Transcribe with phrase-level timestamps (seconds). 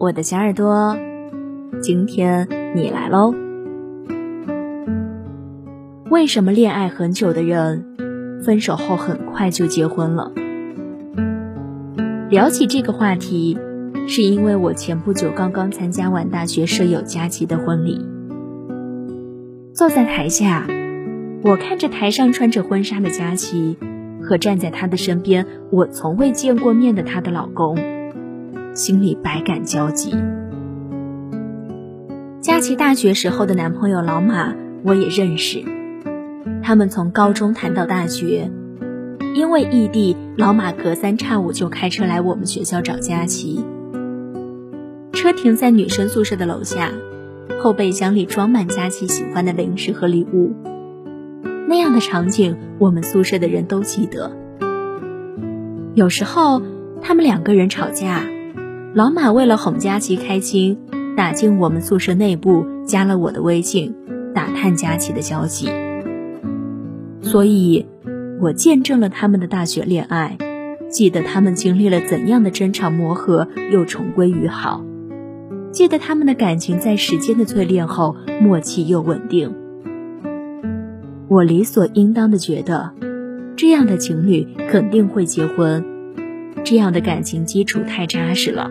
[0.00, 0.96] 我的小耳朵，
[1.82, 3.34] 今天你来喽。
[6.08, 7.96] 为什么恋爱很久的人，
[8.44, 10.30] 分手后很快就结婚了？
[12.30, 13.58] 聊起这个话题，
[14.06, 18.06] 是因为我前不久刚刚参加完大学舍友佳琪的婚礼，
[19.74, 20.64] 坐在台下，
[21.42, 23.76] 我看着台上穿着婚纱的佳琪。
[24.20, 27.76] 和站在她的身边，我从未见过面的她的老公，
[28.78, 30.14] 心里百感交集。
[32.40, 34.54] 佳琪大学时候的男朋友老马，
[34.84, 35.64] 我也认识。
[36.62, 38.52] 他们从高中谈到大学，
[39.34, 43.64] 因为异地，老马隔三差五就开车来我们学校找佳琪。
[45.12, 46.92] 车停在女生宿舍的楼下，
[47.58, 50.54] 后备箱里装满佳琪喜欢的零食和礼物。
[51.66, 54.30] 那样的场景，我们宿舍的人都记得。
[55.94, 56.62] 有时候，
[57.02, 58.22] 他们两个人吵架，
[58.98, 60.76] 老马为了哄佳琪开心，
[61.16, 63.94] 打进我们宿舍内部，加了我的微信，
[64.34, 65.70] 打探佳琪的消息。
[67.20, 67.86] 所以，
[68.40, 70.36] 我见证了他们的大学恋爱，
[70.90, 74.84] 记得他们经历了怎样的争吵磨合，又重归于好，
[75.70, 79.54] 记得他们的感情在时间的淬炼后，默契又稳定。
[81.28, 82.90] 我理所应当的觉得，
[83.54, 85.84] 这样的情侣肯定会结婚，
[86.64, 88.68] 这样的感情基础太扎实了。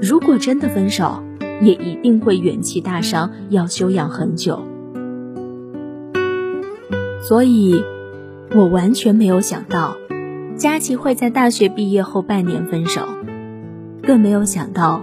[0.00, 1.22] 如果真的分手，
[1.60, 4.62] 也一定会元气大伤，要休养很久。
[7.20, 7.82] 所以，
[8.54, 9.96] 我完全没有想到，
[10.56, 13.02] 佳琪会在大学毕业后半年分手，
[14.02, 15.02] 更没有想到，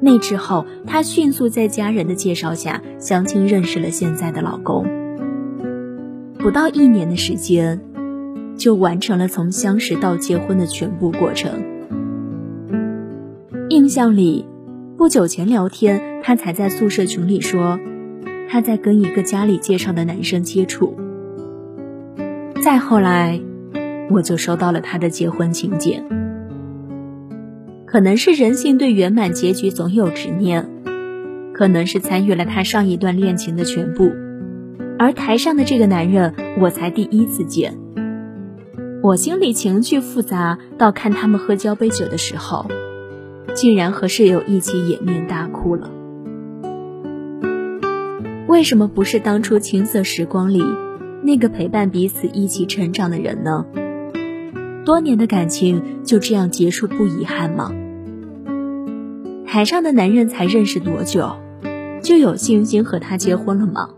[0.00, 4.86] 那之后她迅速在家人的介绍下相亲认识了现在的老公。
[6.38, 7.80] 不到一年的时间，
[8.58, 11.73] 就完成了从相识到结婚的全部过程。
[13.74, 14.46] 印象里，
[14.96, 17.80] 不久前聊天，他才在宿舍群里说，
[18.48, 20.96] 他在跟一个家里介绍的男生接触。
[22.62, 23.40] 再后来，
[24.12, 26.04] 我就收到了他的结婚请柬。
[27.84, 30.70] 可能是人性对圆满结局总有执念，
[31.52, 34.12] 可能是参与了他上一段恋情的全部。
[35.00, 37.76] 而台上的这个男人，我才第一次见。
[39.02, 42.68] 我心里情绪复杂，到看他们喝交杯酒的时候，
[43.54, 45.90] 竟然和舍友一起掩面大哭了。
[48.46, 50.62] 为什么不是当初青涩时光里
[51.22, 53.64] 那个陪伴彼此一起成长的人呢？
[54.84, 57.72] 多年的感情就这样结束不遗憾吗？
[59.46, 61.36] 台上的男人才认识多久，
[62.02, 63.88] 就有信心和他结婚了吗？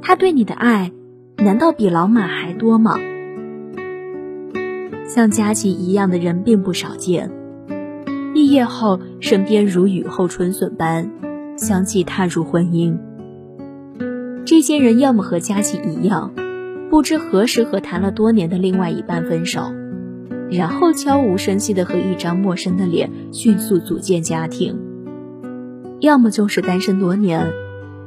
[0.00, 0.92] 他对你的爱，
[1.36, 2.96] 难道比老马还多吗？
[5.06, 7.30] 像佳琪一样的人并不少见。
[8.54, 11.10] 毕业后，身边如雨后春笋般
[11.56, 12.96] 相继踏入婚姻。
[14.46, 16.32] 这些人要么和佳琪一样，
[16.88, 19.60] 不知何时和谈了多年的另外一半分手，
[20.52, 24.76] 然后悄无声息的和一张陌生的脸迅速组建家庭；
[25.98, 27.50] 要么就是单身多年。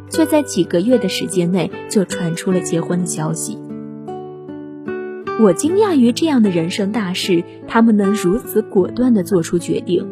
[0.09, 3.57] 却在几个月的时间内就传出了结婚的消息。
[5.41, 10.07] 我惊讶于这样的人生大事，他们能如此果断地做出决定。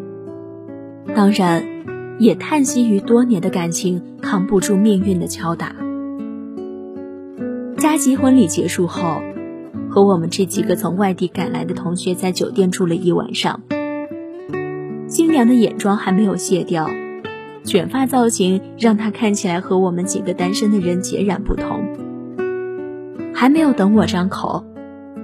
[1.14, 1.66] 当然，
[2.18, 5.76] 也叹息于多年的感情扛不住命运的敲打。
[7.78, 9.22] 加急婚礼结束后，
[9.90, 13.62] 和我们这几个从外地赶来的同学在酒店住了一晚上。
[15.08, 16.90] 新娘的眼妆还没有卸掉。
[17.64, 21.84] 卷发造型让她看起来和我们几个单身的人截然不同。
[23.34, 24.64] 还没有等我张口，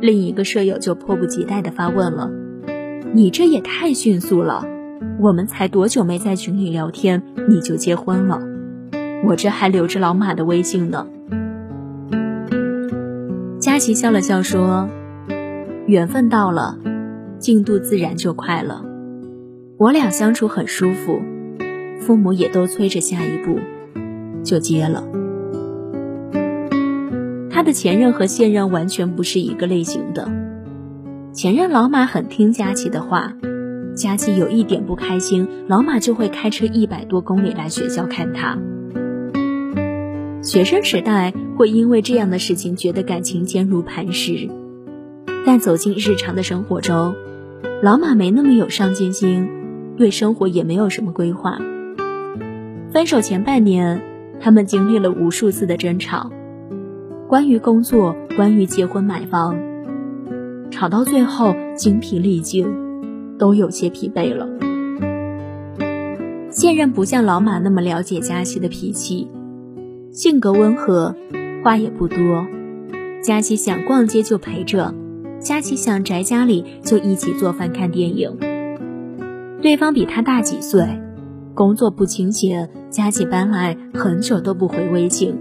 [0.01, 2.31] 另一个舍友就迫不及待地发问了
[3.13, 4.65] ：“你这也太迅速了！
[5.19, 8.39] 我们才多久没在群里聊天，你就结婚了？
[9.25, 11.07] 我这还留着老马的微信呢。”
[13.59, 14.89] 佳琪笑了笑说
[15.87, 16.77] ：“缘分到了，
[17.39, 18.83] 进度自然就快了。
[19.77, 21.21] 我俩相处很舒服。”
[22.01, 23.59] 父母也都催着下一步，
[24.43, 25.03] 就接了。
[27.51, 30.27] 他的前任和现任完全不是一个类型的。
[31.31, 33.33] 前任老马很听佳琪的话，
[33.95, 38.57] 佳琪有一点不开心，老马就会开车一百多公里来学校看他。
[40.41, 44.49] 学生时代会因为这样的事情觉得感情坚如磐石，
[45.45, 47.13] 但走进日常的生活中，
[47.83, 49.49] 老马没那么有上进心，
[49.97, 51.59] 对生活也没有什么规划。
[52.91, 54.01] 分手前半年，
[54.39, 56.31] 他们经历了无数次的争吵，
[57.27, 59.59] 关于工作，关于结婚买房，
[60.71, 62.67] 吵到最后精疲力尽，
[63.41, 64.47] 都有些疲惫了。
[66.51, 69.27] 现任不像老马那么了解佳琪的脾气，
[70.11, 71.15] 性格温和，
[71.63, 72.45] 话也不多。
[73.23, 74.93] 佳琪想逛街就陪着，
[75.39, 78.37] 佳琪想宅家里就一起做饭看电影。
[79.59, 80.85] 对方比他大几岁，
[81.55, 85.35] 工作不清闲，佳琪搬来很久都不回微信，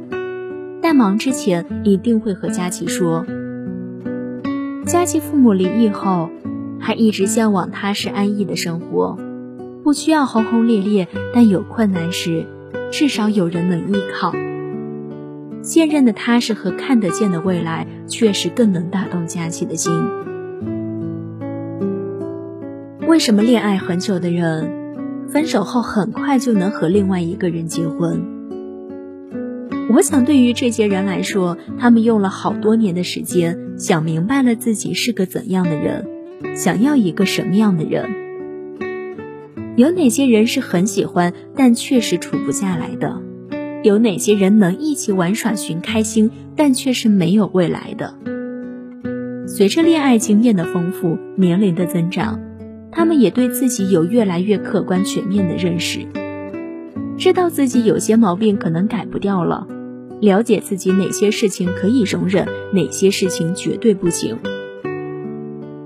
[0.80, 3.26] 但忙之前一定会和佳琪说。
[4.86, 6.30] 佳琪父母离异后，
[6.80, 9.16] 还一直向往踏实安逸的生活。
[9.84, 12.46] 不需要轰轰烈烈，但有困难时，
[12.90, 14.34] 至少有人能依靠。
[15.62, 19.92] 现任的踏实和看得见的未来，确实更能打动佳琪的心。
[23.06, 24.70] 为什么恋爱很久的人，
[25.28, 28.22] 分手后很快就能和另外一个人结婚？
[29.92, 36.06] 我想，对于这些人来说，他们用了好多年的时间，想明白了自己是个怎样的人，
[36.54, 38.08] 想要一个什么样的人。
[39.76, 43.20] 有哪些人是很喜欢，但确实处不下来的？
[43.82, 48.14] 有哪些人能一起玩耍寻开心，但却是没有未来的？
[49.46, 52.38] 随着恋爱经验的丰富，年龄的增长，
[52.92, 56.00] 他们也对自己有越来越客观全面的认识，
[57.16, 59.66] 知道自己有些毛病可能改不掉了，
[60.20, 64.36] 了解自己哪些事情可以容忍，哪些事情绝对不行，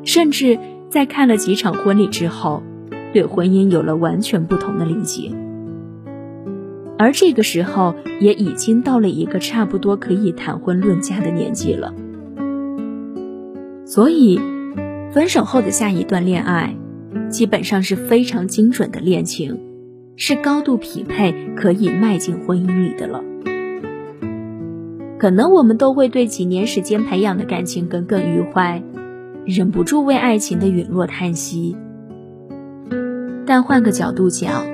[0.05, 0.59] 甚至
[0.89, 2.62] 在看了几场婚礼之后。
[3.12, 5.31] 对婚姻有了完全不同的理解，
[6.99, 11.95] 而这个时候也已经到了一个差不多可以谈婚论嫁的年纪了。
[13.85, 14.41] 所以，
[15.12, 16.77] 分手后的下一段恋爱，
[17.29, 19.61] 基本上是非常精准的恋情，
[20.17, 23.23] 是高度匹配可以迈进婚姻里的了。
[25.21, 28.83] 可能我们都会对几年时间培养的感情耿耿于怀，
[29.46, 31.76] 忍不住为爱情的陨落叹息。
[33.44, 34.64] 但换个角度讲，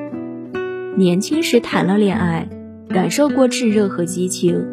[0.97, 2.49] 年轻时谈了恋爱，
[2.89, 4.65] 感受过炙热和激情，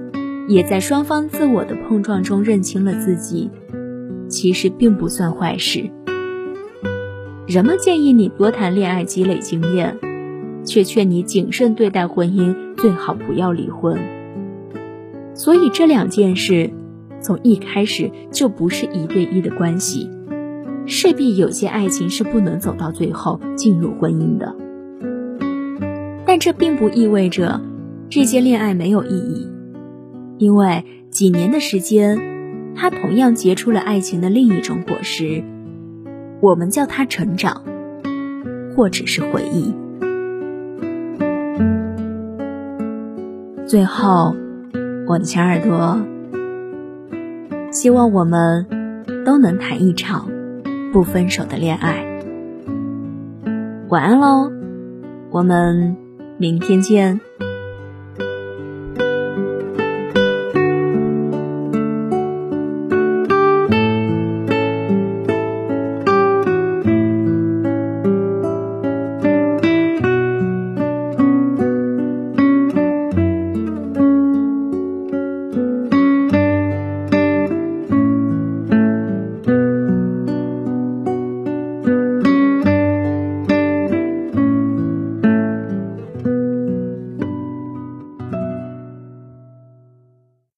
[0.47, 3.49] 也在双方自我的碰撞中认清了自己，
[4.27, 5.89] 其实并不算坏事。
[7.47, 9.97] 人们建议你多谈恋爱积累经验，
[10.63, 13.97] 却劝你谨慎对待婚姻，最好不要离婚。
[15.33, 16.71] 所以这两件事，
[17.27, 20.09] 从一开始就不是一对一的关系。
[20.85, 24.55] 势必有些爱情是不能走到最后进入婚姻的，
[26.25, 27.59] 但这并不意味着
[28.09, 29.49] 这些恋爱没有意义，
[30.37, 32.17] 因为几年的时间，
[32.73, 35.43] 它同样结出了爱情的另一种果实，
[36.39, 37.65] 我们叫它成长，
[38.73, 39.73] 或者是回忆。
[43.65, 44.33] 最后，
[45.05, 45.99] 我的小耳朵，
[47.79, 48.65] 希望我们
[49.23, 50.27] 都能谈一场。
[50.91, 52.23] 不分手的恋爱，
[53.89, 54.51] 晚安喽，
[55.29, 55.95] 我们
[56.39, 57.19] 明天见。